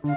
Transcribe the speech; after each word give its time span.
Komiði 0.00 0.16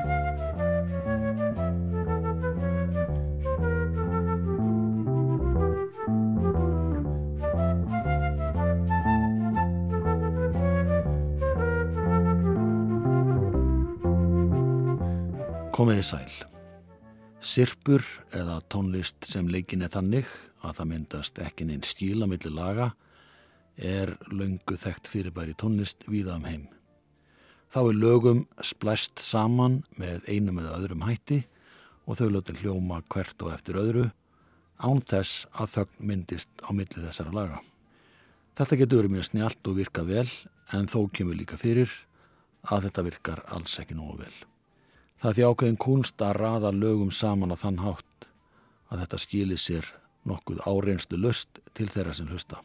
sæl. 16.07 16.31
Sirpur 17.43 17.99
eða 18.31 18.61
tónlist 18.71 19.27
sem 19.27 19.49
leikin 19.51 19.83
er 19.83 19.91
þannig 19.91 20.29
að 20.63 20.77
það 20.77 20.87
myndast 20.93 21.43
ekki 21.43 21.67
neinn 21.67 21.83
stíla 21.83 22.23
millir 22.31 22.55
laga 22.55 22.93
er 23.75 24.15
löngu 24.31 24.79
þekkt 24.79 25.11
fyrirbæri 25.11 25.59
tónlist 25.59 26.07
víða 26.07 26.39
um 26.39 26.47
heim. 26.47 26.69
Þá 27.73 27.79
er 27.89 27.95
lögum 27.97 28.43
splæst 28.61 29.17
saman 29.17 29.79
með 29.97 30.27
einum 30.29 30.59
eða 30.61 30.75
öðrum 30.77 31.05
hætti 31.07 31.39
og 32.05 32.19
þau 32.19 32.27
lögum 32.35 32.59
hljóma 32.59 32.99
hvert 33.09 33.39
og 33.41 33.49
eftir 33.55 33.79
öðru 33.81 34.03
án 34.77 34.99
þess 35.01 35.47
að 35.57 35.71
þögn 35.71 36.03
myndist 36.11 36.51
á 36.61 36.69
milli 36.69 37.01
þessara 37.01 37.33
laga. 37.33 37.61
Þetta 38.53 38.77
getur 38.77 39.01
verið 39.01 39.15
mjög 39.15 39.25
snjált 39.31 39.69
og 39.71 39.77
virka 39.79 40.03
vel 40.05 40.27
en 40.77 40.85
þó 40.91 40.99
kemur 41.17 41.39
líka 41.39 41.57
fyrir 41.57 41.89
að 42.69 42.85
þetta 42.85 43.05
virkar 43.07 43.41
alls 43.57 43.79
ekki 43.81 43.97
nógu 43.97 44.19
vel. 44.21 44.35
Það 45.17 45.29
er 45.31 45.37
því 45.39 45.47
ákveðin 45.49 45.81
kunst 45.81 46.21
að 46.21 46.37
raða 46.43 46.73
lögum 46.77 47.09
saman 47.09 47.55
á 47.55 47.57
þann 47.57 47.81
hátt 47.81 48.27
að 48.93 49.01
þetta 49.01 49.21
skilir 49.25 49.61
sér 49.61 49.89
nokkuð 50.29 50.61
áreinslu 50.69 51.17
löst 51.17 51.57
til 51.73 51.89
þeirra 51.89 52.13
sem 52.13 52.29
hlusta. 52.29 52.61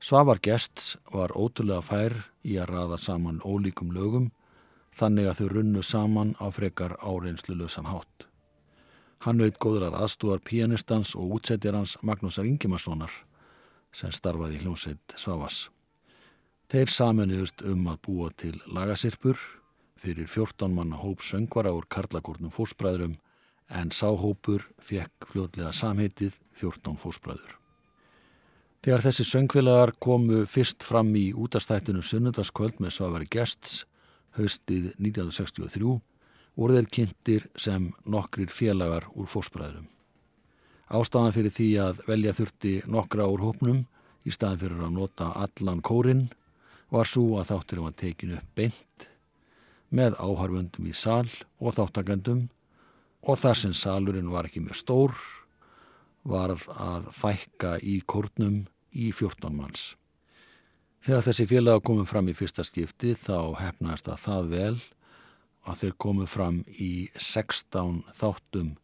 Svavar 0.00 0.38
Gests 0.40 0.96
var 1.12 1.34
ótrúlega 1.36 1.82
fær 1.84 2.14
í 2.40 2.54
að 2.56 2.70
raða 2.72 2.96
saman 2.96 3.42
ólíkum 3.44 3.90
lögum 3.92 4.30
þannig 4.96 5.28
að 5.28 5.42
þau 5.42 5.48
runnu 5.52 5.82
saman 5.84 6.30
á 6.40 6.48
frekar 6.56 6.94
áreinslu 7.04 7.58
lösan 7.58 7.90
hátt. 7.90 8.24
Hann 9.20 9.44
auðt 9.44 9.60
góður 9.60 9.90
að 9.90 9.98
aðstúar 10.00 10.40
pianistans 10.40 11.12
og 11.12 11.36
útsetjar 11.36 11.76
hans 11.76 11.98
Magnúsar 12.00 12.48
Ingimarssonar 12.48 13.12
sem 13.92 14.08
starfaði 14.08 14.56
í 14.56 14.64
hljómsveit 14.64 15.18
Svavas. 15.20 15.68
Þeir 16.72 16.96
saminuðust 16.96 17.60
um 17.68 17.84
að 17.92 18.02
búa 18.08 18.32
til 18.32 18.56
lagasirpur 18.72 19.36
fyrir 20.00 20.32
14 20.32 20.72
manna 20.80 20.96
hóp 20.96 21.20
söngvara 21.20 21.76
úr 21.76 21.84
Karlakórnum 21.92 22.56
fórsbræðurum 22.56 23.18
en 23.68 23.92
sáhópur 23.92 24.64
fekk 24.80 25.28
fljóðlega 25.28 25.76
samheitið 25.76 26.40
14 26.56 26.96
fórsbræður. 26.96 27.59
Þegar 28.80 29.02
þessi 29.04 29.24
söngvilagar 29.28 29.90
komu 30.00 30.46
fyrst 30.48 30.84
fram 30.88 31.10
í 31.12 31.26
útastættinu 31.36 32.00
sunnundaskvöld 32.00 32.78
með 32.80 32.94
Svavari 32.94 33.26
Gests 33.28 33.82
haustið 34.38 34.94
1963 34.94 35.98
voru 36.56 36.76
þeir 36.78 36.88
kynntir 36.96 37.44
sem 37.60 37.90
nokkrir 38.08 38.48
félagar 38.48 39.04
úr 39.12 39.28
fórsbræðurum. 39.28 39.84
Ástafan 40.96 41.36
fyrir 41.36 41.52
því 41.52 41.68
að 41.84 42.00
velja 42.08 42.32
þurfti 42.38 42.72
nokkra 42.88 43.26
úr 43.28 43.44
hópnum 43.44 43.82
í 44.24 44.32
staðin 44.32 44.62
fyrir 44.62 44.80
að 44.86 44.96
nota 44.96 45.28
allan 45.36 45.82
kórin 45.84 46.24
var 46.88 47.10
svo 47.10 47.36
að 47.36 47.52
þátturum 47.52 47.90
var 47.90 47.98
tekinu 48.00 48.40
beint 48.56 49.10
með 49.92 50.16
áharfundum 50.16 50.88
í 50.88 50.94
sal 50.96 51.28
og 51.60 51.76
þáttakendum 51.76 52.46
og 53.28 53.38
þar 53.44 53.60
sem 53.60 53.76
salurinn 53.76 54.32
var 54.32 54.48
ekki 54.48 54.64
mjög 54.64 54.80
stór 54.80 55.14
varð 56.28 56.66
að 56.74 57.08
fækka 57.16 57.78
í 57.82 58.00
kórnum 58.06 58.66
í 58.92 59.10
14 59.12 59.56
manns. 59.56 59.94
Þegar 61.00 61.24
þessi 61.30 61.46
félaga 61.48 61.80
komum 61.80 62.08
fram 62.08 62.28
í 62.28 62.36
fyrsta 62.36 62.64
skipti 62.66 63.14
þá 63.16 63.56
hefnaðist 63.60 64.10
að 64.12 64.22
það 64.26 64.50
vel 64.52 64.78
að 65.64 65.82
þeir 65.82 65.96
komum 66.04 66.28
fram 66.28 66.62
í 66.68 67.08
16 67.16 68.02
þáttum 68.16 68.74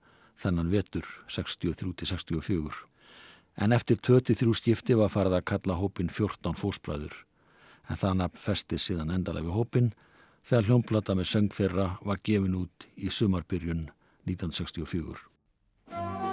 þennan 0.40 0.72
vetur 0.72 1.04
63-64 1.32 2.84
en 3.56 3.72
eftir 3.72 4.00
23 4.00 4.56
skipti 4.56 4.96
var 4.96 5.12
farið 5.12 5.38
að 5.38 5.48
kalla 5.52 5.78
hópin 5.80 6.12
14 6.12 6.56
fósbræður 6.60 7.22
en 7.88 8.00
þannig 8.00 8.40
festi 8.42 8.80
síðan 8.80 9.14
endalega 9.14 9.48
við 9.48 9.58
hópin 9.60 9.92
þegar 10.46 10.68
hljómplata 10.68 11.16
með 11.16 11.30
söng 11.32 11.50
þeirra 11.54 11.88
var 12.04 12.22
gefin 12.24 12.58
út 12.60 12.88
í 12.96 13.10
sumarbyrjun 13.10 13.88
1964. 14.26 16.25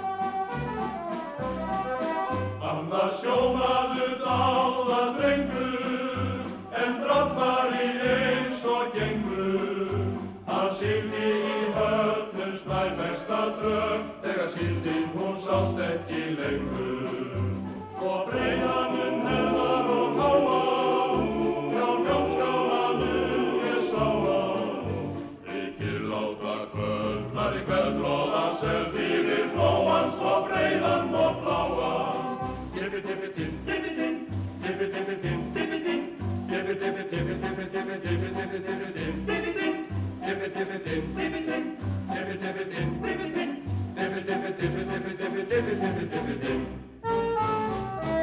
Þar 27.44 27.56
í 27.58 27.62
kveldróðan 27.68 28.54
sögð 28.56 28.94
yfir 29.04 29.48
flóan 29.52 30.06
Svo 30.14 30.30
breiðan 30.46 31.10
og 31.20 31.42
bláan 31.42 32.38
Tippi-tippi-timm, 32.72 33.58
tippi-timm 33.66 34.14
Tippi-tippi-timm, 34.62 35.42
tippi-timm 35.56 36.06
Tippi-tippi-timm, 36.48 37.26
tippi-timm 37.42 38.00
Tippi-tippi-timm, 38.06 39.18
tippi-timm 39.28 39.76
Tippi-tippi-timm, 40.24 41.04
tippi-timm 41.18 41.68
Tippi-tippi-timm, 42.14 42.96
tippi-timm 43.04 43.52
Tippi-tippi-timm, 43.98 44.72
tippi-timm 44.88 45.44
Tippi-tippi-timm 45.52 46.64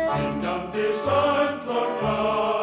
Syngjandi 0.09 0.89
sæll 1.05 1.69
og 1.77 1.93
glá 2.01 2.60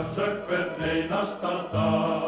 Ég 0.00 0.06
fæ 0.06 0.12
kjafsökk 0.14 0.46
hvern 0.48 0.82
einasta 0.82 1.52
dag 1.72 2.19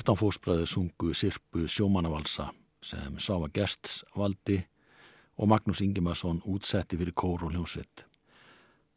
14 0.00 0.16
fósbræður 0.16 0.68
sungu 0.68 1.10
Sirpu 1.14 1.66
sjómanavalsa 1.68 2.46
sem 2.80 3.18
Sáva 3.20 3.50
Gersts 3.52 3.98
valdi 4.16 4.56
og 5.36 5.48
Magnús 5.52 5.82
Ingimarsson 5.84 6.38
útsetti 6.48 6.96
fyrir 6.96 7.12
kór 7.12 7.42
og 7.44 7.50
hljómsveit. 7.52 8.06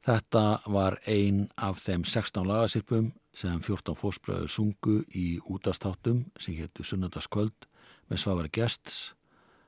Þetta 0.08 0.62
var 0.72 0.96
ein 1.04 1.50
af 1.60 1.82
þeim 1.84 2.06
16 2.08 2.48
lagasirpum 2.48 3.10
sem 3.36 3.60
14 3.60 4.00
fósbræður 4.00 4.48
sungu 4.48 5.02
í 5.12 5.42
útastáttum 5.44 6.22
sem 6.40 6.56
héttu 6.56 6.86
Sunnandaskvöld 6.88 7.68
með 8.08 8.22
Svavari 8.24 8.52
Gersts 8.56 9.12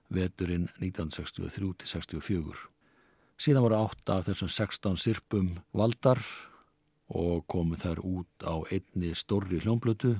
veturinn 0.08 0.70
1963-64. 0.80 2.56
Síðan 3.36 3.66
voru 3.66 3.82
átta 3.82 4.22
af 4.22 4.30
þessum 4.30 4.54
16 4.56 4.96
sirpum 5.04 5.52
valdar 5.76 6.24
og 7.12 7.44
komu 7.52 7.76
þær 7.76 8.00
út 8.08 8.48
á 8.48 8.56
einni 8.72 9.12
stórri 9.20 9.60
hljómblötu 9.60 10.14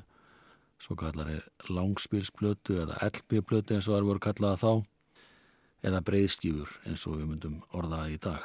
svo 0.82 0.96
kallar 1.00 1.30
er 1.32 1.48
langspilsplötu 1.70 2.80
eða 2.84 3.00
LP-plötu 3.08 3.76
eins 3.76 3.88
og 3.90 3.96
það 3.96 4.10
voru 4.10 4.24
kallaða 4.26 4.62
þá 4.62 4.72
eða 5.86 6.04
breyðskífur 6.06 6.72
eins 6.90 7.06
og 7.08 7.20
við 7.20 7.32
myndum 7.32 7.58
orðaða 7.78 8.12
í 8.14 8.20
dag. 8.22 8.44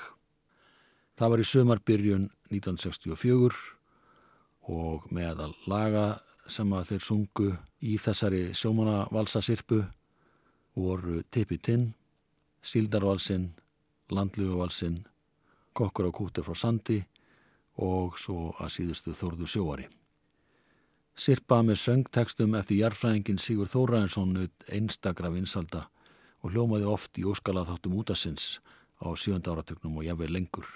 Það 1.17 1.31
var 1.33 1.43
í 1.43 1.51
sömarbyrjun 1.51 2.27
1964 2.51 3.63
og 4.71 5.07
meðal 5.13 5.53
laga 5.69 6.07
sem 6.51 6.73
að 6.75 6.93
þeir 6.93 7.07
sungu 7.07 7.49
í 7.87 7.97
þessari 8.01 8.43
sjómanavalsasirpu 8.57 9.83
voru 10.81 11.23
Tippi 11.31 11.59
Tinn, 11.59 11.91
Sildarvalsinn, 12.63 13.51
Landlugavalsinn, 14.11 15.05
Kokkur 15.77 16.11
á 16.11 16.13
kútur 16.13 16.45
frá 16.45 16.57
Sandi 16.59 16.99
og 17.81 18.19
svo 18.19 18.51
að 18.59 18.75
síðustu 18.75 19.15
Þórðu 19.17 19.49
sjóari. 19.49 19.87
Sirpa 21.21 21.59
með 21.61 21.77
söngtekstum 21.83 22.55
eftir 22.57 22.79
jarfræðingin 22.79 23.41
Sigur 23.45 23.69
Þóraðinsson 23.69 24.39
einstakra 24.73 25.29
vinsalda 25.35 25.83
og 26.41 26.55
hljómaði 26.55 26.87
oft 26.89 27.19
í 27.21 27.27
óskalaþáttum 27.29 27.99
útasins 28.01 28.47
á 29.05 29.13
sjönda 29.13 29.53
áratugnum 29.53 29.99
og 30.01 30.07
jafnveg 30.07 30.33
lengur. 30.33 30.71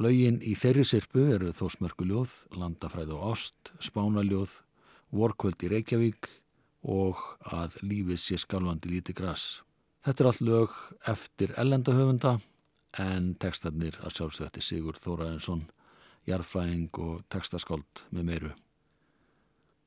Laugin 0.00 0.40
í 0.40 0.54
þeirri 0.56 0.86
sirpu 0.88 1.26
eru 1.34 1.52
Þósmörkuljóð, 1.52 2.32
Landafræð 2.56 3.12
og 3.18 3.26
Ást, 3.34 3.74
Spánaljóð, 3.76 4.56
Vorkvöld 5.12 5.60
í 5.68 5.72
Reykjavík 5.74 6.30
og 6.88 7.20
að 7.44 7.76
lífið 7.84 8.24
sé 8.24 8.40
skálfandi 8.40 8.88
líti 8.88 9.12
græs. 9.12 9.60
Þetta 10.00 10.24
er 10.24 10.32
allt 10.32 10.44
lög 10.48 10.82
eftir 11.12 11.52
ellendahöfunda 11.60 12.38
en 13.04 13.34
tekstarnir 13.36 14.00
að 14.00 14.16
sjálfsögti 14.16 14.64
Sigur 14.64 14.96
Þóraðinsson, 14.96 15.66
jarfræðing 16.24 17.04
og 17.04 17.24
tekstaskáld 17.28 18.06
með 18.08 18.30
meiru. 18.32 18.58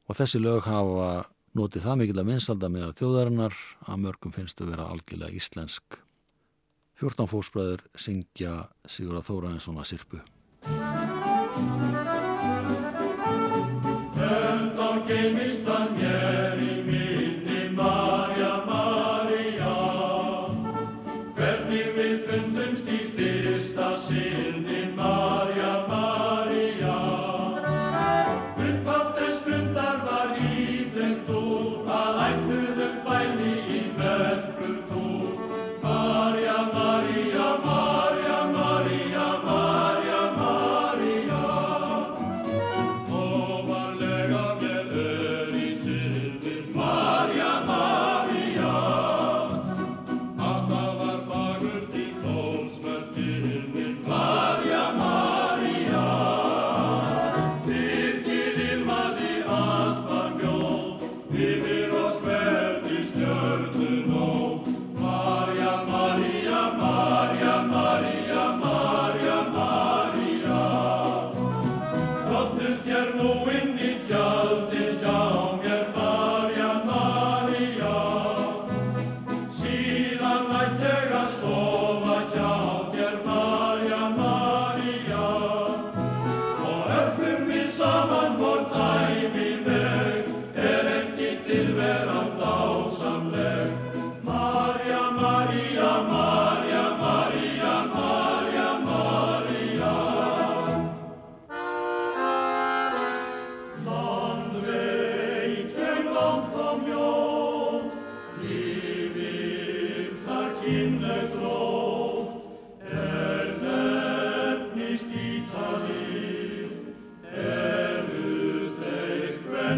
Og 0.05 0.17
þessi 0.19 0.41
lög 0.41 0.67
hafa 0.69 1.25
notið 1.57 1.85
það 1.87 1.99
mikill 2.01 2.21
að 2.21 2.29
minnsalda 2.29 2.69
með 2.71 2.95
þjóðarinnar 2.99 3.59
að 3.87 4.01
mörgum 4.05 4.35
finnst 4.35 4.61
að 4.61 4.73
vera 4.75 4.89
algjörlega 4.91 5.39
íslensk. 5.39 5.99
14 7.01 7.31
fósbræður 7.31 7.85
syngja 7.99 8.55
Sigurða 8.87 9.25
Þóraðinsson 9.27 9.81
að 9.81 9.89
sirpu. 9.91 10.23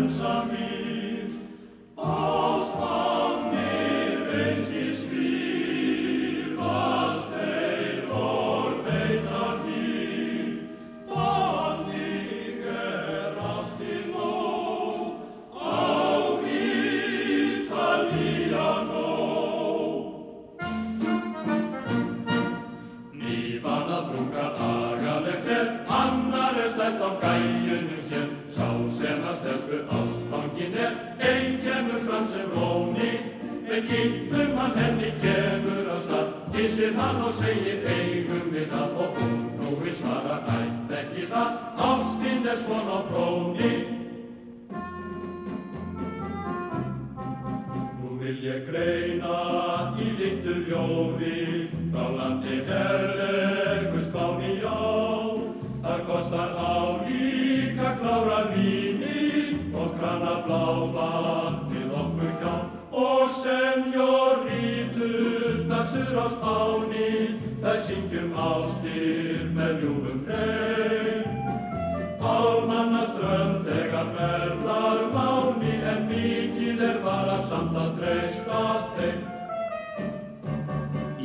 some 0.10 0.67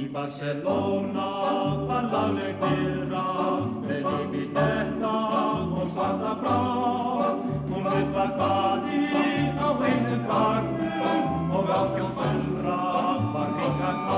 Barcelona 0.09 1.27
var 1.89 2.03
lagleg 2.13 2.55
byrra 2.61 3.27
með 3.85 4.03
lífi 4.07 4.45
etta 4.63 5.17
og 5.79 5.87
svarta 5.95 6.33
blá. 6.41 6.61
Hún 7.69 7.83
veit 7.87 8.09
var 8.17 8.31
hvaði 8.39 9.03
á 9.57 9.59
einum 9.89 10.23
barnum 10.29 11.25
og 11.59 11.67
átjón 11.79 12.13
sumra 12.19 12.83
var 13.35 13.51
hengar 13.61 13.99
á. 14.11 14.13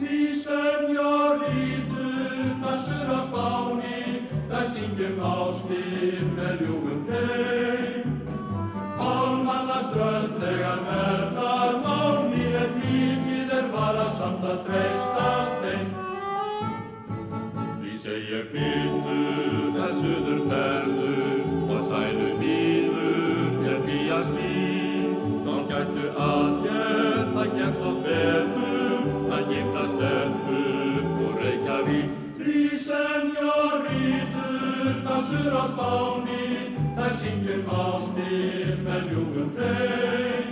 Því 0.00 0.18
senjóríturna 0.44 2.72
sur 2.86 3.08
á 3.10 3.12
spáni, 3.28 4.02
þær 4.50 4.66
syngjum 4.74 5.16
ástir 5.34 6.22
með 6.36 6.54
ljúfum 6.64 7.00
hreim. 7.08 8.06
Pálmanna 8.98 9.78
strönd 9.88 10.32
þegar 10.42 10.78
verðar 10.88 11.72
máni 11.84 12.29
vara 13.90 14.10
samt 14.14 14.44
að 14.46 14.58
treysta 14.68 15.30
ég 18.30 18.44
byrðu 18.52 19.80
að 19.82 19.92
suður 19.98 20.40
ferðu 20.50 21.14
og 21.74 21.80
sælu 21.88 22.28
nýður 22.38 23.66
er 23.72 23.78
bíast 23.86 24.30
mín 24.34 25.14
þá 25.46 25.54
gættu 25.70 26.04
aðgerð 26.26 27.38
að 27.42 27.48
gefst 27.56 27.82
og 27.90 27.96
betur 28.04 29.00
að 29.36 29.42
gifta 29.50 29.84
stemmu 29.94 30.62
og 31.26 31.32
Reykjavík 31.42 32.10
því 32.38 32.60
senjórítur 32.86 34.94
dansur 35.08 35.52
á 35.58 35.60
spáni 35.74 36.46
þær 37.00 37.12
syngjum 37.24 37.64
ástir 37.82 38.72
með 38.86 39.00
ljúfum 39.10 39.50
hrein 39.58 40.49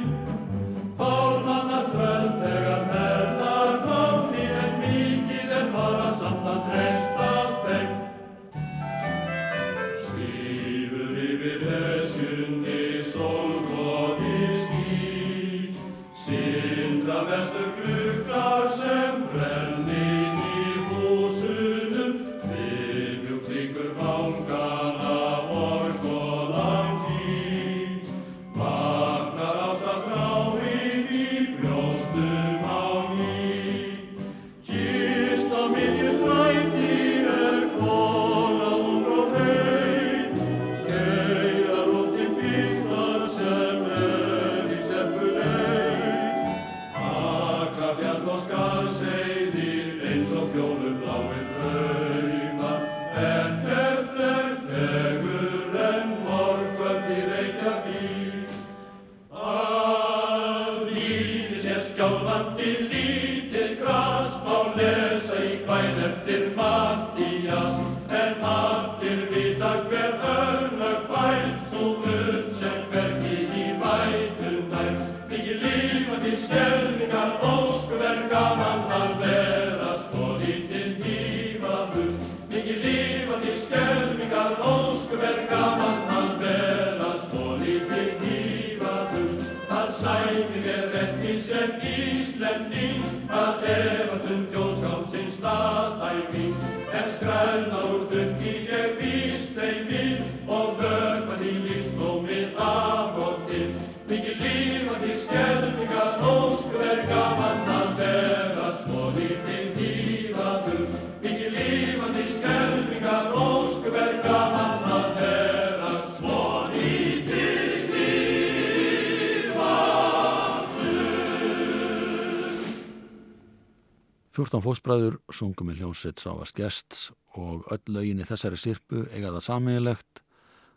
14 124.39 124.63
fósbræður 124.63 125.17
sungum 125.35 125.73
í 125.73 125.75
hljómsveit 125.81 126.21
Sávars 126.23 126.53
Gests 126.55 127.09
og 127.35 127.65
öll 127.75 127.91
lögin 127.91 128.21
í 128.23 128.27
þessari 128.29 128.61
sirpu 128.61 129.01
eiga 129.11 129.33
það 129.35 129.45
samiðilegt 129.49 130.21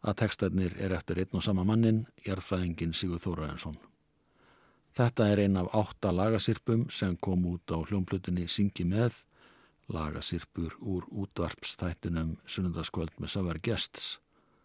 að 0.02 0.18
tekstarnir 0.24 0.74
er 0.82 0.96
eftir 0.98 1.22
einn 1.22 1.38
og 1.38 1.46
sama 1.46 1.68
mannin, 1.70 2.00
jærfræðingin 2.26 2.96
Sigur 2.98 3.22
Þóraðinsson. 3.22 3.78
Þetta 4.98 5.30
er 5.30 5.44
einn 5.44 5.62
af 5.62 5.70
átta 5.78 6.10
lagasirpum 6.10 6.88
sem 6.90 7.14
kom 7.22 7.46
út 7.54 7.70
á 7.70 7.78
hljómblutinni 7.86 8.50
Syngi 8.50 8.82
með, 8.82 9.14
lagasirpur 9.94 10.80
úr 10.82 11.06
útvarpstættinum 11.14 12.40
Sunnundaskvöld 12.50 13.14
með 13.22 13.36
Savar 13.38 13.62
Gests, 13.62 14.16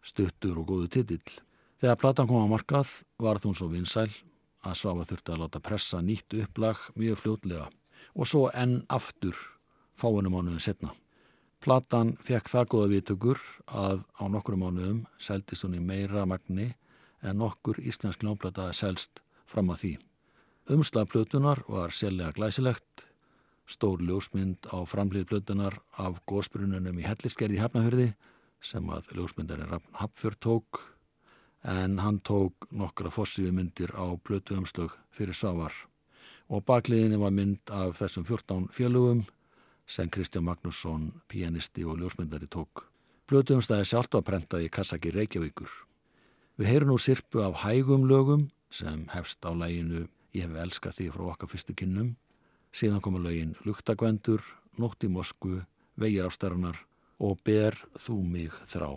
stuttur 0.00 0.62
og 0.64 0.70
góðu 0.72 0.94
titill. 0.96 1.40
Þegar 1.84 2.00
platan 2.00 2.32
kom 2.32 2.48
á 2.48 2.54
markað 2.56 3.02
var 3.20 3.44
þún 3.44 3.60
svo 3.60 3.68
vinsæl 3.76 4.08
að 4.64 4.80
svafa 4.80 5.10
þurfti 5.12 5.36
að 5.36 5.42
láta 5.44 5.60
pressa 5.60 6.00
nýtt 6.00 6.40
upplag 6.46 6.80
mjög 6.96 7.26
fljótlega 7.26 7.68
og 8.16 8.28
svo 8.28 8.46
enn 8.54 8.80
aftur 8.88 9.36
fáinu 9.96 10.32
mánuðin 10.32 10.62
setna. 10.62 10.92
Platan 11.60 12.14
fekk 12.22 12.50
það 12.52 12.68
góða 12.72 12.90
viðtökur 12.92 13.40
að 13.66 14.04
á 14.16 14.24
nokkru 14.32 14.58
mánuðum 14.60 15.04
seldist 15.18 15.64
hún 15.64 15.76
í 15.78 15.82
meira 15.82 16.26
magni 16.28 16.72
en 17.22 17.40
nokkur 17.40 17.80
íslensk 17.80 18.22
ljónplata 18.24 18.68
selst 18.76 19.22
fram 19.50 19.72
að 19.72 19.82
því. 19.82 19.92
Umslag 20.76 21.08
plötunar 21.10 21.62
var 21.70 21.94
sérlega 21.94 22.34
glæsilegt, 22.36 23.06
stór 23.66 24.02
ljósmynd 24.02 24.68
á 24.70 24.78
framlið 24.86 25.28
plötunar 25.30 25.78
af 25.98 26.20
gósbrununum 26.28 27.00
í 27.00 27.06
helliskerði 27.06 27.62
Hafnahörði 27.62 28.12
sem 28.62 28.86
að 28.90 29.10
ljósmyndarinn 29.16 29.80
Hafnfjörð 30.00 30.40
tók 30.42 30.82
en 31.66 31.98
hann 31.98 32.20
tók 32.22 32.68
nokkra 32.70 33.10
fossífi 33.10 33.50
myndir 33.54 33.90
á 33.94 34.06
plötu 34.22 34.58
umslög 34.58 34.94
fyrir 35.10 35.34
Svavar 35.34 35.74
og 36.48 36.64
bakliðinni 36.66 37.18
var 37.20 37.34
mynd 37.34 37.72
af 37.74 37.98
þessum 38.00 38.26
14 38.26 38.68
fjölugum 38.74 39.24
sem 39.86 40.10
Kristján 40.10 40.46
Magnússon, 40.46 41.12
pianisti 41.28 41.84
og 41.84 42.00
ljósmyndari 42.00 42.48
tók. 42.50 42.86
Blötuumstæði 43.26 43.86
sjálft 43.86 44.14
var 44.14 44.26
prentaði 44.26 44.68
í 44.68 44.72
Kassaki 44.72 45.10
Reykjavíkur. 45.14 45.70
Við 46.58 46.70
heyrum 46.70 46.92
nú 46.94 46.98
sirpu 46.98 47.42
af 47.42 47.62
hægum 47.64 48.06
lögum 48.06 48.48
sem 48.70 49.06
hefst 49.14 49.42
á 49.46 49.50
læginu 49.50 50.06
Ég 50.36 50.44
hef 50.44 50.56
elskað 50.60 50.96
því 50.98 51.06
frá 51.14 51.22
okkar 51.32 51.48
fyrstu 51.48 51.72
kynnum. 51.72 52.10
Síðan 52.76 53.00
koma 53.00 53.22
lögin 53.24 53.54
Lugtagvendur, 53.64 54.42
Nótt 54.76 55.06
í 55.06 55.08
Moskvu, 55.08 55.62
Vegir 55.96 56.28
afstærunar 56.28 56.82
og 57.16 57.40
Ber 57.46 57.78
þú 57.96 58.20
mig 58.20 58.52
þrá. 58.68 58.90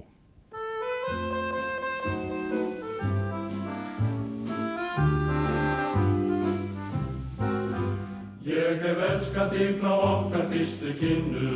Þig 9.53 9.75
frá 9.81 9.93
okkar 10.11 10.45
fyrstu 10.53 10.93
kynnu 10.99 11.51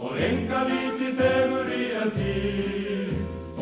og 0.00 0.16
enga 0.28 0.64
líti 0.70 1.10
þegur 1.18 1.74
í 1.76 1.82
en 2.02 2.14
því 2.16 2.36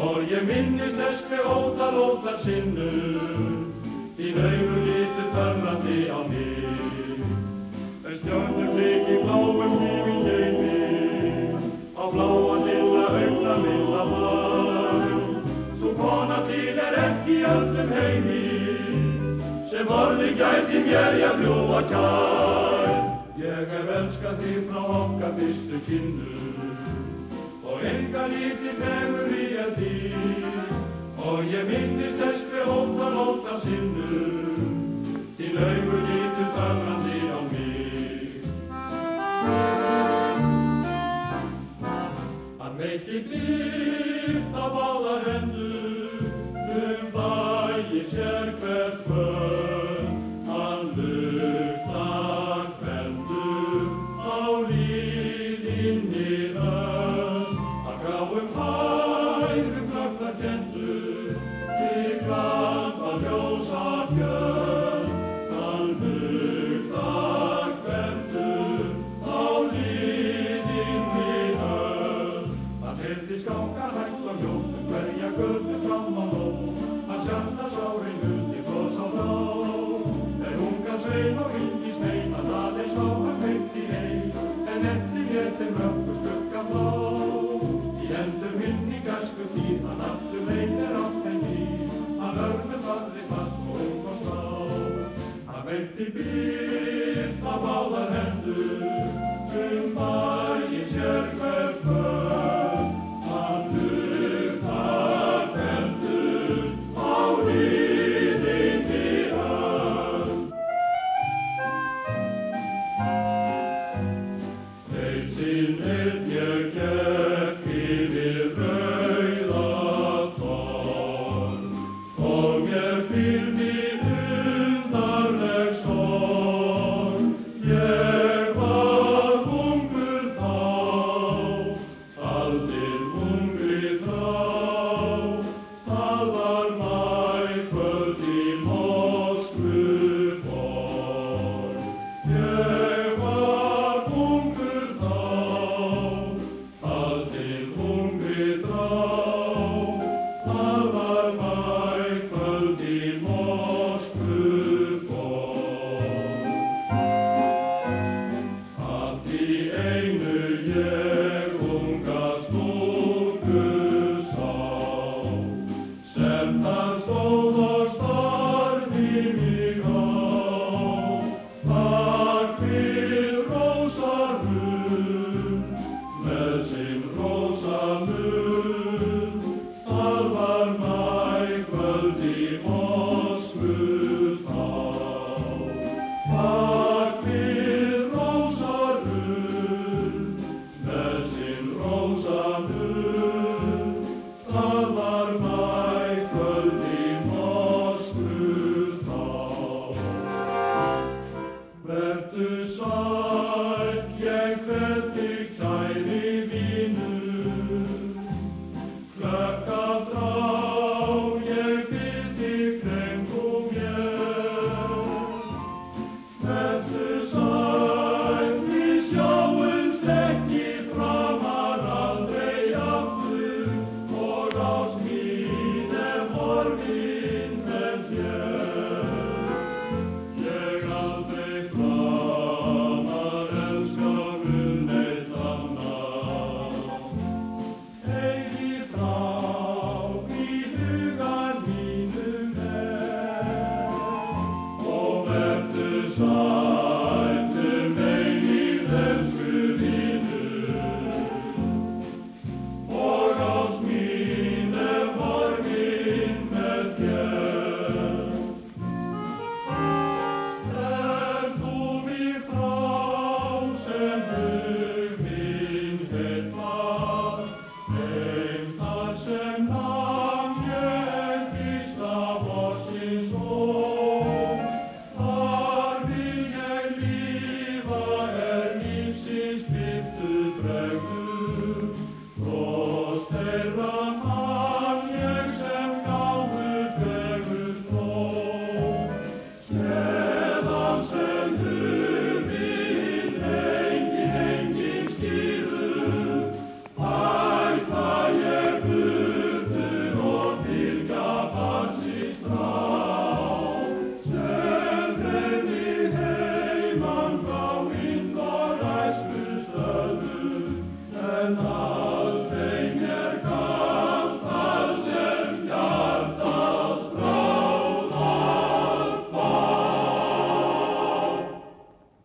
og 0.09 0.31
ég 0.31 0.47
minnist 0.47 0.99
þess 1.01 1.25
hver 1.31 1.49
ótal 1.51 1.99
ótal 2.05 2.39
sinnu 2.45 2.91
þín 4.19 4.39
augur 4.43 4.81
lítu 4.87 5.25
törnandi 5.35 5.99
á 6.11 6.21
mig. 6.31 7.21
En 8.07 8.15
stjórnum 8.19 8.71
líki 8.79 9.19
bláum 9.23 9.75
lífi 9.83 10.15
geimi 10.25 10.79
á 11.95 12.05
bláa 12.13 12.55
lilla 12.67 13.05
augna 13.21 13.55
lilla 13.65 14.03
mann. 14.13 15.13
Svo 15.79 15.95
kona 16.01 16.41
til 16.49 16.83
er 16.87 16.99
ekki 17.05 17.39
öllum 17.53 17.95
heimi. 17.99 18.43
Sem 19.71 19.95
orði 20.01 20.35
gæti 20.41 20.83
mér 20.89 21.23
ég 21.23 21.39
bljúa 21.39 21.87
kær. 21.93 22.78
Ég 23.39 23.71
hef 23.71 23.91
elskað 23.95 24.41
þig 24.43 24.65
frá 24.67 24.81
okkar 24.83 25.35
fyrstu 25.37 25.79
kynnu 25.87 26.33
og 27.71 27.85
enga 27.87 28.25
lítið 28.33 28.81
fegur 28.81 29.29
í 29.31 29.45
en 29.63 29.77
því 29.77 29.93
og 31.23 31.53
ég 31.53 31.69
minnist 31.69 32.19
þess 32.19 32.43
hver 32.51 32.73
ótal 32.73 33.19
ótal 33.23 33.61
sinnu 33.63 34.25
þín 35.39 35.55
augur 35.69 36.03
lítu 36.09 36.49
törnandi 36.57 37.21
á 37.31 37.39
mig. 37.53 38.43
Hann 42.59 42.75
veiti 42.83 43.23
byrkt 43.31 44.51
á 44.51 44.65
báða 44.75 45.15
hendur. 45.29 46.27
Um 46.75 47.07
bæi 47.15 48.03
sér 48.11 48.51
hvert 48.59 48.99
kvöld 49.07 49.18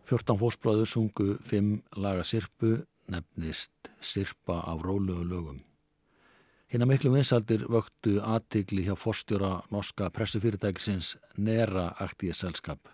14 0.04 0.36
fósbráður 0.36 0.88
sungu 0.88 1.26
5 1.40 1.96
laga 1.96 2.24
sirpu 2.28 2.74
nefnist 3.08 3.88
Sirpa 4.00 4.58
af 4.60 4.82
rólugu 4.84 5.24
lögum. 5.24 5.62
Hina 6.68 6.84
miklu 6.84 7.12
vinsaldir 7.14 7.64
vöktu 7.72 8.18
aðtigli 8.20 8.84
hjá 8.84 8.98
fórstjóra 9.00 9.62
norska 9.72 10.10
pressufyrirtækisins 10.12 11.14
Nera 11.38 11.86
Aktíja 12.04 12.36
Selskap 12.36 12.88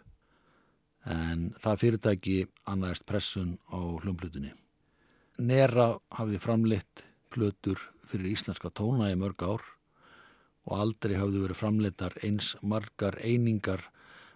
en 1.03 1.51
það 1.59 1.83
fyrirtæki 1.83 2.39
annaðist 2.69 3.07
pressun 3.09 3.57
á 3.73 3.81
hljumblutunni. 3.81 4.53
Nera 5.39 5.97
hafði 6.15 6.39
framleitt 6.39 7.07
plötur 7.35 7.81
fyrir 8.07 8.37
íslenska 8.37 8.71
tóna 8.71 9.11
í 9.11 9.19
mörg 9.19 9.43
ár 9.43 9.67
og 10.69 10.79
aldrei 10.79 11.19
hafði 11.19 11.43
verið 11.43 11.63
framleittar 11.65 12.19
eins 12.23 12.55
margar 12.63 13.19
einingar 13.19 13.89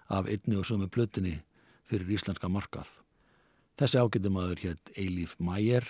af 0.08 0.26
einni 0.26 0.58
og 0.58 0.66
sömu 0.66 0.90
plötunni 0.90 1.38
fyrir 1.94 2.16
íslenska 2.18 2.50
markað. 2.50 2.90
Þessi 3.78 4.02
ágættumadur 4.02 4.60
hétt 4.62 4.90
Eilíf 4.98 5.36
Mæjer 5.38 5.86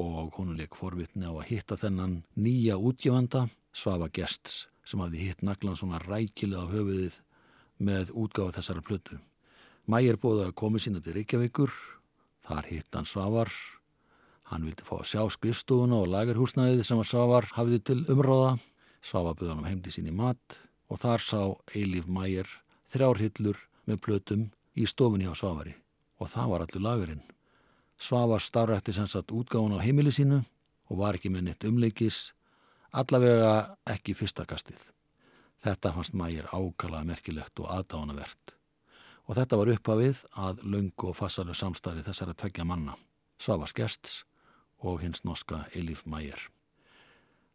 og 0.00 0.34
hún 0.36 0.56
leik 0.56 0.74
forvitni 0.76 1.28
á 1.28 1.32
að 1.32 1.46
hitta 1.50 1.76
þennan 1.80 2.22
nýja 2.34 2.76
útgjöfanda 2.80 3.46
Svafa 3.76 4.08
Gests 4.12 4.66
sem 4.86 5.00
hafði 5.02 5.28
hitt 5.28 5.44
naglan 5.44 5.78
svona 5.78 6.00
rækilega 6.02 6.64
á 6.64 6.72
höfuðið 6.72 7.20
með 7.78 8.12
útgáfa 8.16 8.56
þessara 8.58 8.84
plötu. 8.84 9.18
Mæjer 9.86 10.18
bóði 10.18 10.46
að 10.46 10.56
komi 10.58 10.80
sína 10.82 11.02
til 11.02 11.14
Reykjavíkur, 11.14 11.72
þar 12.46 12.70
hitt 12.70 12.96
hann 12.96 13.06
Svafar, 13.06 13.52
hann 14.50 14.66
vildi 14.66 14.86
fá 14.86 14.96
að 14.98 15.08
sjá 15.12 15.22
skrifstofuna 15.36 16.00
og 16.02 16.10
lagerhúsnæðið 16.14 16.82
sem 16.86 17.02
að 17.02 17.10
Svafar 17.10 17.50
hafði 17.54 17.80
til 17.86 17.98
umráða, 18.12 18.56
Svafar 19.04 19.38
böði 19.38 19.52
hann 19.52 19.64
um 19.64 19.70
heimdi 19.70 19.94
sín 19.94 20.10
í 20.10 20.14
mat 20.14 20.60
og 20.90 21.02
þar 21.02 21.22
sá 21.22 21.40
Eilíf 21.74 22.08
Mæjer 22.10 22.50
þrjárhillur 22.92 23.60
með 23.86 24.02
plötum 24.02 24.46
í 24.76 24.86
stofunni 24.86 25.28
á 25.28 25.34
Svavari 25.34 25.74
og 26.20 26.30
það 26.32 26.50
var 26.52 26.64
allur 26.64 26.84
lagurinn. 26.84 27.22
Svavar 28.00 28.42
starrætti 28.44 28.92
sem 28.92 29.08
sagt 29.08 29.32
útgáðun 29.32 29.76
á 29.76 29.84
heimili 29.84 30.12
sínu 30.12 30.42
og 30.90 31.00
var 31.00 31.16
ekki 31.16 31.32
með 31.32 31.48
neitt 31.48 31.64
umleikis, 31.64 32.34
allavega 32.92 33.76
ekki 33.88 34.14
fyrsta 34.14 34.46
kastið. 34.48 34.78
Þetta 35.64 35.92
fannst 35.96 36.14
Mæjer 36.14 36.48
ákalaða 36.52 37.08
merkilegt 37.08 37.60
og 37.60 37.72
aðdánavert 37.72 38.56
og 39.26 39.34
þetta 39.34 39.58
var 39.58 39.72
uppafið 39.74 40.20
að 40.38 40.60
löngu 40.62 41.10
og 41.10 41.16
fassalu 41.18 41.54
samstarfi 41.56 42.04
þessara 42.06 42.36
tveggja 42.38 42.66
manna, 42.68 42.94
Svavas 43.42 43.74
Gersts 43.74 44.20
og 44.78 45.00
hins 45.02 45.24
norska 45.26 45.64
Elif 45.74 46.04
Mæjer. 46.06 46.38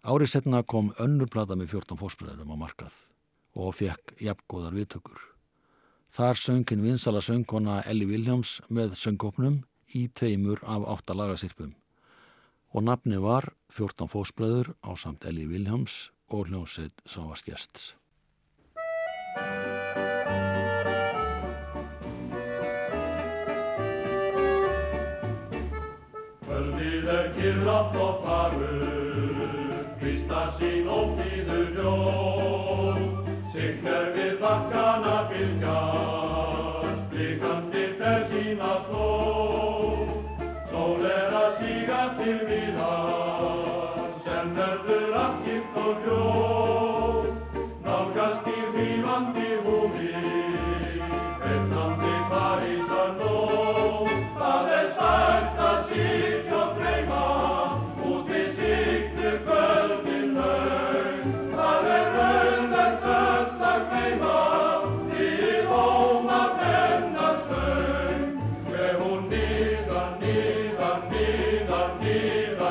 Árið 0.04 0.34
setna 0.34 0.64
kom 0.64 0.92
önnur 1.00 1.30
plata 1.32 1.56
með 1.56 1.78
14 1.78 2.00
fórspröðurum 2.02 2.52
á 2.58 2.58
markað 2.58 2.96
og 3.56 3.76
fekk 3.78 4.16
jafngóðar 4.20 4.76
viðtökur. 4.76 5.20
Þar 6.12 6.36
söng 6.36 6.66
hinn 6.68 6.82
vinsala 6.84 7.22
söngkona 7.24 7.78
Elli 7.88 8.04
Viljáms 8.10 8.58
með 8.68 8.98
söngkopnum 9.00 9.62
í 9.96 10.10
tveimur 10.12 10.60
af 10.68 10.84
átta 10.92 11.16
lagasirpum 11.16 11.72
og 12.76 12.84
nafni 12.84 13.20
var 13.24 13.48
14 13.72 14.12
fósbröður 14.12 14.74
á 14.84 14.92
samt 15.00 15.24
Elli 15.24 15.46
Viljáms 15.48 16.12
og 16.32 16.48
hljómsveit 16.52 17.00
Svavas 17.06 17.44
Gersts. 17.48 17.96
Kvöldið 26.44 27.08
er 27.16 27.32
kyrlátt 27.40 27.96
og 27.96 28.24
farur, 28.28 29.58
Krista 30.04 30.44
sín 30.60 30.92
og 30.92 31.16
tíður 31.20 31.72
ljó. 31.80 31.96
Signer 33.52 34.14
við 34.16 34.40
bakkana 34.40 35.18
bylgjast, 35.32 35.61
blikandi 38.12 38.26
fer 38.26 38.26
sína 38.30 38.80
sló. 38.86 40.08
Sól 40.72 41.06
er 41.06 41.34
að 41.34 41.52
síga 41.60 42.02
til 42.18 42.40
viðar, 42.48 44.12
sem 44.26 44.56
verður 44.56 45.16
afgift 45.24 45.78
og 45.78 46.06
hljóð. 46.06 46.71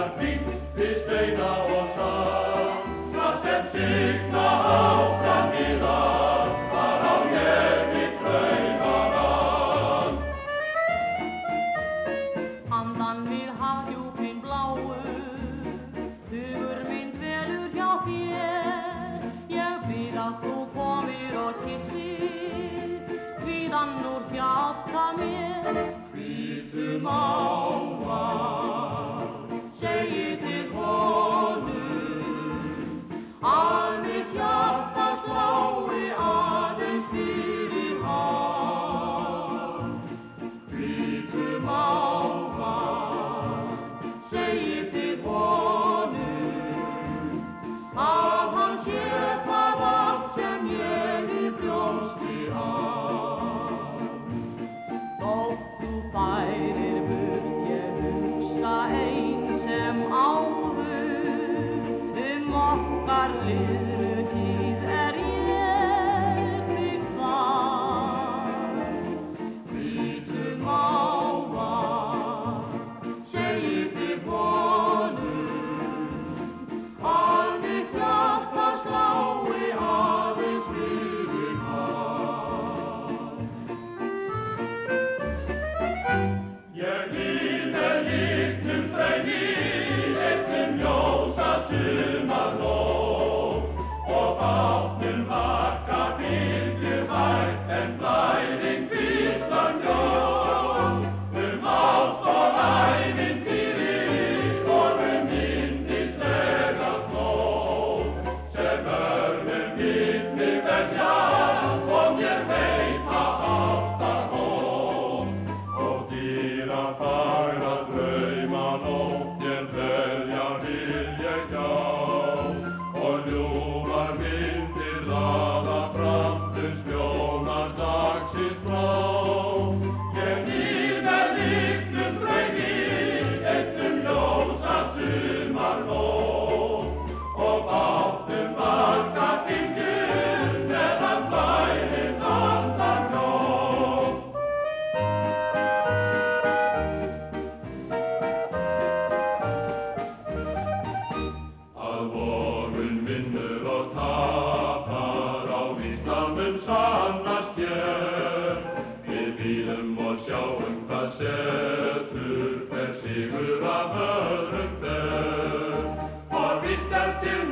God 0.00 0.18
be 0.18 0.39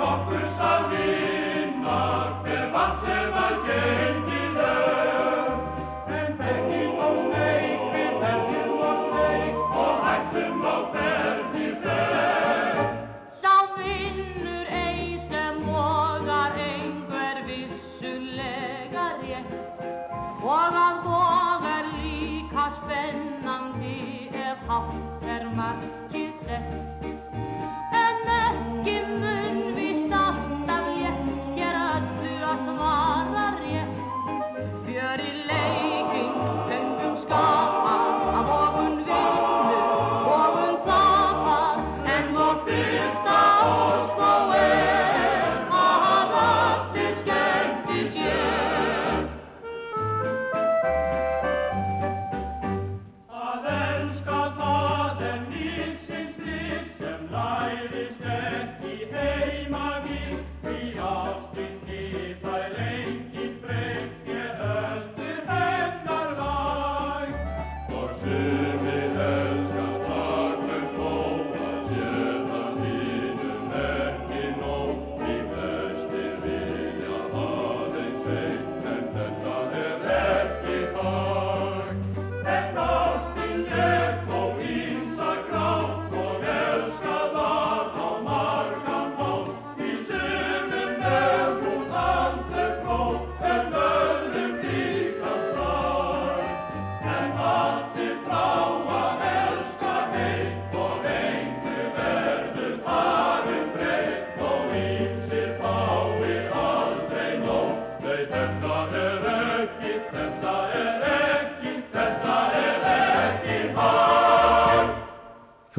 er 0.09 0.19
til 0.27 0.78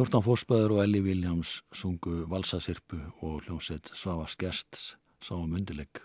14 0.10 0.26
fórspöður 0.26 0.72
og 0.74 0.80
Ellie 0.82 1.04
Williams 1.06 1.50
sungu 1.70 2.24
Valsasirpu 2.32 2.98
og 3.22 3.44
hljómsett 3.46 3.92
Svavars 3.94 4.34
Gests 4.42 4.96
sá 5.22 5.36
um 5.36 5.52
undirleik. 5.54 6.00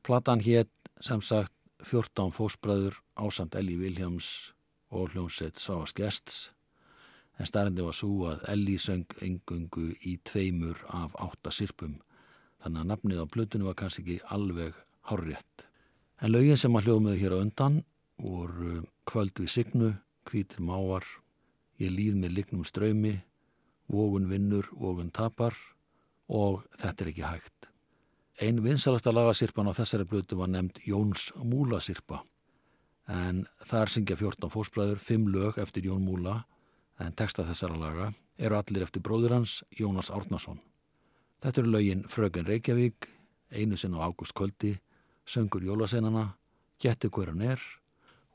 Platan 0.00 0.40
hétt 0.40 0.72
sem 1.04 1.20
sagt 1.20 1.52
14 1.84 2.32
fórspöður 2.32 2.96
ásamt 3.20 3.58
Ellie 3.60 3.76
Williams 3.76 4.54
og 4.88 5.12
hljómsett 5.12 5.60
Svavars 5.60 5.92
Gests 5.92 6.54
en 7.36 7.52
starrandi 7.52 7.84
var 7.84 7.92
svo 7.92 8.30
að 8.30 8.48
Ellie 8.54 8.80
söng 8.80 9.04
engungu 9.20 9.90
í 10.00 10.16
tveimur 10.24 10.80
af 10.88 11.12
átta 11.20 11.52
sirpum 11.52 11.98
þannig 12.64 12.86
að 12.86 12.90
nafnið 12.94 13.20
á 13.20 13.32
plötunum 13.36 13.68
var 13.68 13.80
kannski 13.84 14.06
ekki 14.06 14.20
alveg 14.32 14.72
hárrétt. 15.12 15.68
En 16.24 16.32
lögin 16.32 16.56
sem 16.56 16.72
að 16.72 16.88
hljóðmuðu 16.88 17.20
hér 17.20 17.36
á 17.36 17.44
undan 17.44 17.82
voru 18.16 18.86
Kvöld 19.04 19.36
við 19.44 19.58
Signu, 19.58 19.96
Hvítir 20.24 20.64
Máar, 20.64 21.04
Ég 21.78 21.92
líð 21.94 22.18
með 22.18 22.34
lignum 22.40 22.64
ströymi, 22.66 23.16
Vógun 23.88 24.28
vinnur, 24.28 24.66
Vógun 24.76 25.12
tapar 25.14 25.54
og 26.28 26.64
Þetta 26.76 27.04
er 27.04 27.10
ekki 27.12 27.24
hægt. 27.24 27.68
Ein 28.38 28.60
vinsalasta 28.62 29.10
lagasirpan 29.10 29.70
á 29.70 29.74
þessari 29.74 30.06
blötu 30.06 30.36
var 30.38 30.50
nefnd 30.50 30.82
Jóns 30.86 31.32
Múlasirpa 31.42 32.20
en 33.08 33.46
þar 33.64 33.90
syngja 33.90 34.18
14 34.20 34.50
fósbræður, 34.52 35.00
5 35.00 35.30
lög 35.32 35.58
eftir 35.58 35.88
Jón 35.88 36.04
Múla 36.04 36.42
en 37.00 37.14
texta 37.16 37.46
þessara 37.48 37.78
laga 37.80 38.10
eru 38.38 38.58
allir 38.58 38.84
eftir 38.84 39.02
bróður 39.02 39.38
hans 39.38 39.62
Jónas 39.74 40.12
Árnason. 40.14 40.60
Þetta 41.42 41.62
eru 41.62 41.72
lögin 41.72 42.04
Fröken 42.10 42.46
Reykjavík, 42.46 43.08
Einu 43.50 43.78
sinn 43.80 43.96
á 43.96 44.04
ágúst 44.04 44.36
kvöldi, 44.36 44.76
Söngur 45.24 45.64
jólaseinana, 45.64 46.36
Gettu 46.78 47.10
hver 47.10 47.32
hann 47.32 47.42
er 47.42 47.62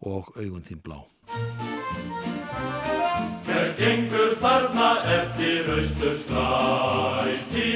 og 0.01 0.33
Augun 0.35 0.65
þín 0.65 0.83
blá. 0.83 1.03
Gengur 3.77 4.35
þarna 4.41 4.89
eftir 5.17 5.69
austur 5.73 6.15
stræti 6.21 7.71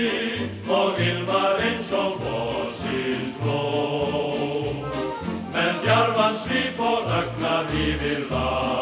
og 0.70 1.02
ilmar 1.02 1.62
eins 1.66 1.92
og 1.98 2.20
bossins 2.22 3.38
bló. 3.42 3.62
En 5.58 5.84
djarfan 5.84 6.42
svip 6.46 6.80
og 6.80 7.14
ögnar 7.22 7.72
yfir 7.74 8.28
læti 8.30 8.77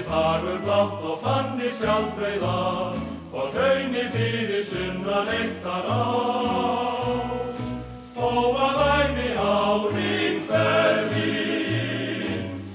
Ármannsvelli 0.00 0.04
fagur 0.08 0.60
blátt 0.64 1.02
og 1.04 1.18
fannig 1.22 1.72
skjálbreiða 1.76 2.94
og 3.32 3.48
hraunni 3.52 4.04
fyrir 4.12 4.64
sunnan 4.64 5.28
eittar 5.28 5.84
ás. 5.88 7.58
Þó 8.16 8.30
að 8.66 8.78
æmi 9.00 9.30
árin 9.36 10.40
hverfi 10.48 11.30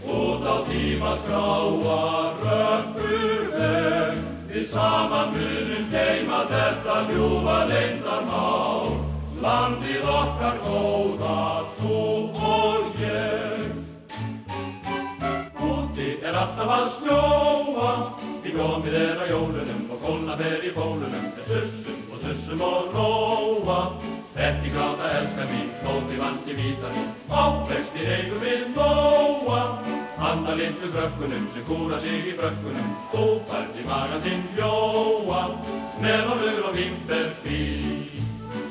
út 0.06 0.44
á 0.46 0.56
tímas 0.70 1.22
gráa 1.28 2.34
rökkurleg 2.44 4.14
við 4.52 4.66
saman 4.70 5.34
munum 5.34 5.86
geima 5.92 6.46
þetta 6.52 6.96
ljúfa 7.10 7.60
leyndarmál 7.70 8.94
landið 9.42 10.04
okkar 10.20 10.58
góða 10.66 11.66
þú 11.74 11.75
að 16.72 16.86
snjóa 16.98 17.92
Því 18.44 18.54
komið 18.56 18.98
er 19.00 19.22
á 19.22 19.26
jólunum 19.30 19.88
og 19.94 20.04
kólna 20.04 20.38
fer 20.40 20.66
í 20.66 20.74
pólunum 20.76 21.32
Er 21.32 21.48
sussum 21.50 22.04
og 22.12 22.22
sussum 22.24 22.62
og 22.66 22.94
róa 22.96 23.80
Ekki 24.36 24.68
gráta 24.74 25.10
elskar 25.16 25.48
mín, 25.48 25.70
þó 25.80 25.94
því 26.10 26.18
vandi 26.20 26.56
vítar 26.58 26.92
mín. 26.92 27.06
Ávext 27.32 27.96
í 27.96 28.04
eigum 28.04 28.42
við 28.44 28.66
nóa 28.76 29.62
Handa 30.20 30.58
litlu 30.60 30.90
krökkunum 30.92 31.48
sem 31.54 31.64
kúra 31.70 32.02
sig 32.04 32.28
í 32.32 32.36
brökkunum. 32.36 32.92
Þú 33.14 33.24
færð 33.48 33.80
í 33.80 33.88
magan 33.88 34.26
þinn 34.28 34.44
ljóa 34.60 35.42
Melónur 36.04 36.68
og 36.68 36.76
vimber 36.76 37.32
fí 37.46 37.64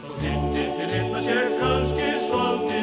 Og 0.05 0.15
til 0.21 0.39
til 0.53 0.93
litla 0.93 1.25
sér 1.25 1.53
kannski 1.63 2.13
svolítið 2.29 2.74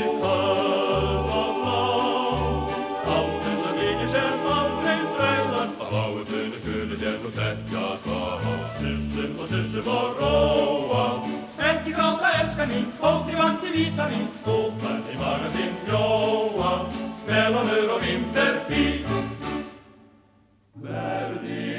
Sussum 9.71 9.87
og 9.87 10.15
sussum 10.15 10.21
og 10.21 10.21
róa. 10.21 11.03
Ekki 11.69 11.93
gráta 11.95 12.31
elskan 12.41 12.67
mín, 12.67 12.87
þó 12.99 13.23
því 13.23 13.37
vanti 13.39 13.69
vítamin 13.71 14.27
Þú 14.43 14.55
færð 14.81 15.11
í 15.13 15.19
magan 15.21 15.53
þinn 15.55 15.77
ljóa 15.87 16.71
Melónur 17.29 17.93
og 17.95 18.03
vimber 18.03 18.59
fí 18.67 18.83
Verði 20.83 21.70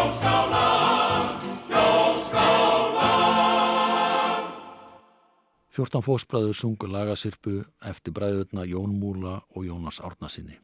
hljómskálan 0.00 1.40
hljómskálan 1.68 3.00
14 5.70 6.02
fósbræður 6.02 6.54
sungu 6.56 6.86
lagasirpu 6.88 7.64
eftir 7.84 8.12
bræðurna 8.16 8.64
Jón 8.64 8.96
Múla 9.00 9.40
og 9.56 9.64
Jónas 9.66 10.00
Árnasinni. 10.00 10.58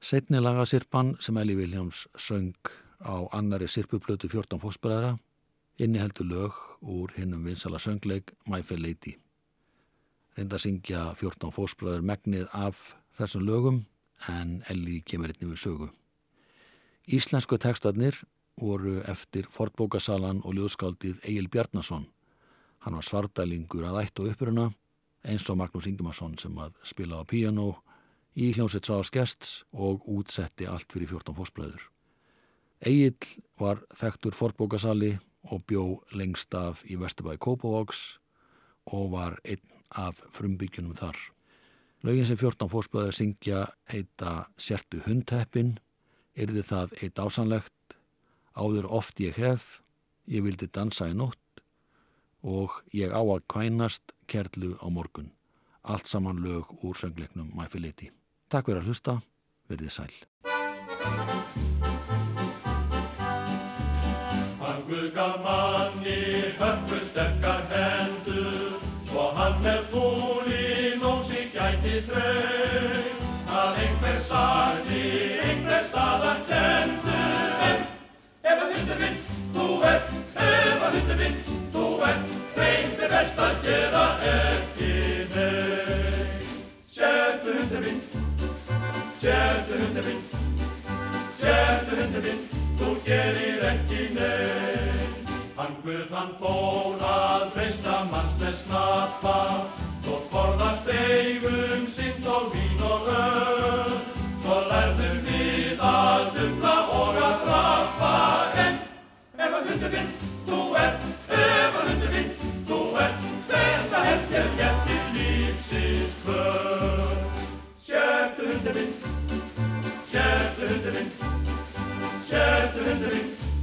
Setni 0.00 0.40
lagasirpan 0.40 1.16
sem 1.20 1.36
Eli 1.36 1.56
Viljáms 1.56 2.08
söng 2.16 2.54
á 3.02 3.26
annari 3.32 3.68
sirpuplötu 3.68 4.28
14 4.28 4.60
fósbræðra 4.60 5.18
inniheldur 5.78 6.26
lög 6.26 6.52
úr 6.80 7.10
hinnum 7.16 7.44
vinsala 7.44 7.78
söngleik 7.78 8.32
My 8.46 8.62
Fair 8.62 8.80
Lady. 8.80 9.18
Reynda 10.36 10.56
að 10.56 10.62
syngja 10.62 11.14
14 11.14 11.50
fósbræður 11.50 12.00
megnið 12.02 12.46
af 12.52 12.96
þessum 13.18 13.42
lögum 13.42 13.84
en 14.28 14.62
Eli 14.70 15.02
kemur 15.02 15.28
einnig 15.28 15.56
við 15.56 15.58
sögu. 15.58 15.90
Íslensku 17.06 17.58
tekstarnir 17.58 18.18
voru 18.60 19.00
eftir 19.06 19.46
Fortbókasalan 19.50 20.40
og 20.44 20.56
ljóðskáldið 20.56 21.20
Egil 21.22 21.48
Bjarnason 21.48 22.08
Hann 22.86 22.94
var 22.94 23.02
svardælingur 23.02 23.82
að 23.88 23.96
ætt 24.04 24.20
og 24.22 24.28
uppruna 24.30 24.64
eins 25.26 25.48
og 25.50 25.56
Magnús 25.58 25.88
Ingimarsson 25.90 26.36
sem 26.38 26.54
að 26.62 26.76
spila 26.86 27.18
á 27.18 27.26
piano 27.26 27.80
í 28.38 28.52
hljómsveit 28.54 28.86
Sváðs 28.86 29.10
gests 29.10 29.54
og 29.74 30.04
útsetti 30.06 30.68
allt 30.70 30.94
fyrir 30.94 31.10
14 31.10 31.34
fósbræður. 31.34 31.88
Egil 32.86 33.16
var 33.58 33.82
þekktur 33.90 34.36
fortbókasali 34.38 35.16
og 35.50 35.64
bjó 35.66 35.82
lengst 36.14 36.54
af 36.54 36.84
í 36.86 36.94
Vesturbæði 37.00 37.42
Kópavóks 37.42 38.04
og 38.94 39.10
var 39.16 39.40
einn 39.42 39.66
af 39.90 40.22
frumbyggjunum 40.36 40.94
þar. 40.94 41.18
Laugin 42.06 42.30
sem 42.30 42.38
14 42.38 42.70
fósbræður 42.70 43.18
syngja 43.18 43.64
heita 43.90 44.44
Sértu 44.54 45.02
hundheppin, 45.08 45.80
yrði 46.36 46.62
það 46.66 46.94
eitt 47.00 47.18
ásanlegt, 47.18 47.98
áður 48.56 48.86
oft 49.00 49.20
ég 49.20 49.36
hef, 49.40 49.80
Ég 50.26 50.42
vildi 50.42 50.66
dansa 50.74 51.06
í 51.06 51.14
nótt 51.14 51.60
og 52.46 52.80
ég 52.94 53.12
á 53.14 53.22
að 53.22 53.44
kvænast 53.50 54.12
kerlu 54.26 54.74
á 54.82 54.90
morgun. 54.90 55.30
Allt 55.86 56.10
saman 56.10 56.42
lög 56.42 56.66
úr 56.82 56.98
söngleiknum 56.98 57.52
Mæfiliti. 57.54 58.10
Takk 58.50 58.66
fyrir 58.66 58.82
að 58.82 58.90
hlusta, 58.90 59.14
verðið 59.70 59.92
sæl. 59.94 60.14
Hann 64.58 64.82
Guð 64.90 65.06
gaf 65.14 65.38
manni 65.46 66.18
hörpu 66.58 66.98
sterkar 67.06 67.62
hendur 67.70 68.80
Svo 69.06 69.28
hann 69.38 69.62
með 69.62 69.86
túlin 69.94 71.06
og 71.06 71.22
sig 71.26 71.54
gæti 71.54 72.00
þrau 72.08 73.06
Að 73.46 73.82
einhver 73.84 74.18
sagði, 74.26 75.05
Hundur 87.76 87.92
minn, 87.92 88.00
sértu 89.20 89.74
hundur 89.80 90.04
minn 90.06 90.20
Sértu 91.40 91.96
hundur 91.98 92.22
minn, 92.24 92.38
þú 92.78 92.92
gerir 93.04 93.66
ekki 93.68 94.06
neitt. 94.14 95.34
Hann 95.58 95.74
Guð 95.84 96.14
hann 96.16 96.32
fór 96.40 97.04
að 97.04 97.44
freista 97.52 97.98
manns 98.08 98.38
með 98.40 98.56
snappa, 98.62 99.36
þótt 100.06 100.32
forðast 100.32 100.88
eigum 100.88 101.84
synd 101.98 102.24
og 102.38 102.48
vín 102.54 102.80
og 102.80 103.12
öll. 103.12 104.00
Svo 104.40 104.58
lærðum 104.72 105.20
við 105.28 105.84
að 105.92 106.26
dumla 106.38 106.76
og 107.02 107.22
að 107.28 107.38
trappa, 107.44 108.14
en 108.64 108.80
ef 109.36 109.60
að 109.60 109.72
hundur 109.74 109.96
minn, 109.98 110.12
þú 110.48 110.62
ert, 110.80 111.08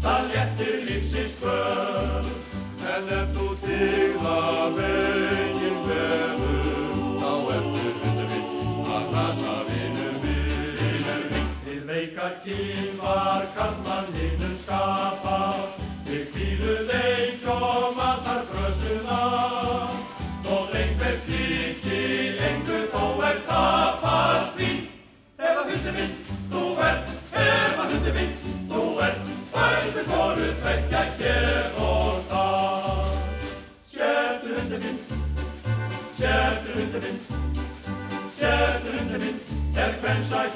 það 0.03 0.21
léttir 0.31 0.75
lífsins 0.87 1.33
kvöld. 1.39 2.31
En 2.93 3.09
ef 3.17 3.29
þú 3.35 3.47
digla 3.63 4.39
veginn 4.75 5.79
veður, 5.87 6.97
þá 7.21 7.31
ertu 7.55 7.85
hundur 8.01 8.27
minn 8.31 8.91
að 8.97 9.03
hlasa 9.13 9.55
vinur 9.69 10.15
minn, 10.25 10.75
vinur 10.81 11.23
minn. 11.31 11.49
Þið 11.65 11.81
veika 11.91 12.27
kyn 12.43 12.99
var 12.99 13.47
kallmann 13.55 14.11
hinnum 14.19 14.55
skapa, 14.65 15.02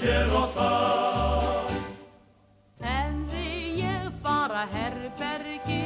hér 0.07 0.31
og 0.31 0.51
þar. 0.55 1.71
Hefði 2.83 3.49
ég 3.81 4.07
bara 4.23 4.63
herbergi, 4.71 5.83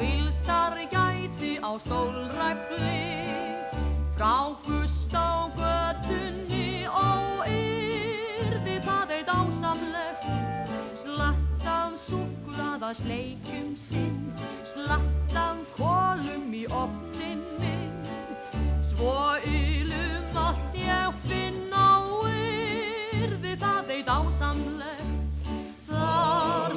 vilstar 0.00 0.78
gæti 0.92 1.58
á 1.60 1.70
stólræfli, 1.82 3.02
frá 4.16 4.36
gust 4.64 5.12
á 5.12 5.52
götunni 5.58 6.86
og 6.88 7.44
yrði 7.50 8.78
það 8.86 9.14
eitt 9.18 9.32
ásamlegt, 9.34 10.24
slatt 11.04 11.68
af 11.68 11.98
súkulada 12.00 12.94
sleikjum 12.96 13.74
sinn, 13.76 14.32
slatt 14.64 15.36
af 15.36 15.60
kólum 15.76 16.48
í 16.54 16.64
opnin 16.72 17.44
minn, 17.60 17.92
svo 18.80 19.33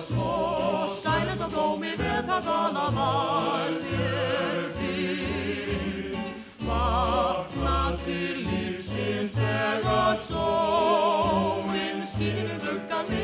Svo 0.07 0.87
sælis 0.87 1.41
og 1.41 1.49
blómi 1.51 1.91
vetrardala 1.99 2.85
var 2.97 3.73
ég 3.91 4.69
fyrr. 4.77 6.13
Vakna 6.67 7.81
til 8.05 8.37
lífsins 8.47 9.35
þegar 9.35 10.15
sólinn 10.29 12.07
skýnir 12.07 12.55
um 12.55 12.63
gluggan 12.63 13.16